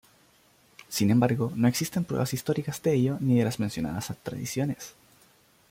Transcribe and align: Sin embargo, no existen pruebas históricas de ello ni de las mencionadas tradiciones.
Sin 0.89 1.11
embargo, 1.11 1.51
no 1.55 1.67
existen 1.67 2.05
pruebas 2.05 2.33
históricas 2.33 2.81
de 2.81 2.95
ello 2.95 3.17
ni 3.19 3.37
de 3.37 3.43
las 3.43 3.59
mencionadas 3.59 4.11
tradiciones. 4.23 4.95